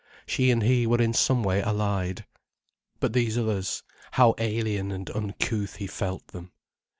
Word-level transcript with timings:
She 0.25 0.49
and 0.49 0.63
he 0.63 0.87
were 0.87 0.99
in 0.99 1.13
some 1.13 1.43
way 1.43 1.61
allied. 1.61 2.25
But 2.99 3.13
these 3.13 3.37
others, 3.37 3.83
how 4.13 4.33
alien 4.39 4.91
and 4.91 5.07
uncouth 5.11 5.75
he 5.75 5.85
felt 5.85 6.29
them. 6.29 6.51